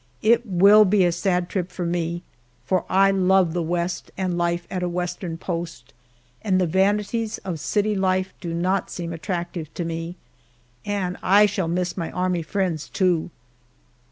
It 0.23 0.43
will 0.47 0.83
be 0.83 1.05
a 1.05 1.11
sad 1.11 1.47
trip 1.47 1.71
for 1.71 1.85
me, 1.85 2.23
for 2.65 2.85
I 2.89 3.11
love 3.11 3.53
the 3.53 3.61
West 3.61 4.09
and 4.17 4.35
life 4.35 4.65
at 4.71 4.81
a 4.81 4.89
Western 4.89 5.37
post, 5.37 5.93
and 6.41 6.59
the 6.59 6.65
vanities 6.65 7.37
of 7.45 7.59
city 7.59 7.93
life 7.93 8.33
do 8.41 8.51
not 8.51 8.89
seem 8.89 9.13
attractive 9.13 9.71
to 9.75 9.85
me 9.85 10.15
and 10.87 11.17
I 11.21 11.45
shall 11.45 11.67
miss 11.67 11.95
my 11.97 12.09
army 12.13 12.41
friends, 12.41 12.89
too! 12.89 13.29